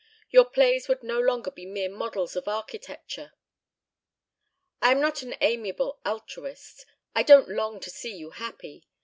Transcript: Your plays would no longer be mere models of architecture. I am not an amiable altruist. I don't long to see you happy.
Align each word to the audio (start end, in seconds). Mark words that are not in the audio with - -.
Your 0.31 0.45
plays 0.45 0.87
would 0.87 1.03
no 1.03 1.19
longer 1.19 1.51
be 1.51 1.63
mere 1.67 1.87
models 1.87 2.35
of 2.35 2.47
architecture. 2.47 3.33
I 4.81 4.91
am 4.93 4.99
not 4.99 5.21
an 5.21 5.35
amiable 5.41 5.99
altruist. 6.03 6.87
I 7.13 7.21
don't 7.21 7.49
long 7.49 7.79
to 7.81 7.91
see 7.91 8.15
you 8.15 8.31
happy. 8.31 8.83